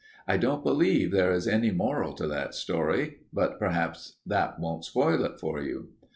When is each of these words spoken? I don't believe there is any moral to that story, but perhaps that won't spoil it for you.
I 0.27 0.35
don't 0.37 0.63
believe 0.63 1.11
there 1.11 1.31
is 1.31 1.47
any 1.47 1.69
moral 1.69 2.13
to 2.13 2.27
that 2.27 2.55
story, 2.55 3.19
but 3.31 3.59
perhaps 3.59 4.17
that 4.25 4.59
won't 4.59 4.83
spoil 4.83 5.23
it 5.23 5.39
for 5.39 5.59
you. 5.61 5.89